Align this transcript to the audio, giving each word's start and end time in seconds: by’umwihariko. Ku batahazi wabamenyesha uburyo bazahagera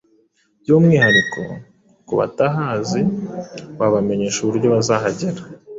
by’umwihariko. 0.61 1.39
Ku 2.07 2.13
batahazi 2.19 3.01
wabamenyesha 3.79 4.39
uburyo 4.41 4.67
bazahagera 4.75 5.41